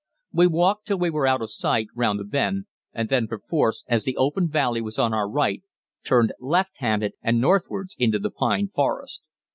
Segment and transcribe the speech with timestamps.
[0.33, 4.03] We walked till we were out of sight round a bend and then, perforce, as
[4.03, 5.61] the open valley was on our right,
[6.03, 9.27] turned left handed and northwards into the pine forest.